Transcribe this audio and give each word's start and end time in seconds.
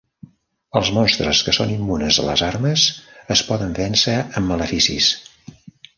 Els 0.79 0.87
monstres 0.97 1.41
que 1.49 1.53
són 1.57 1.75
immunes 1.75 2.19
a 2.23 2.27
les 2.29 2.43
armes 2.47 2.85
es 3.37 3.47
poden 3.51 3.79
vèncer 3.81 4.17
amb 4.23 4.53
maleficis. 4.53 5.15